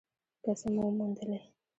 پیسې 0.41 0.67
مو 0.73 0.81
وموندلې؟ 0.85 1.39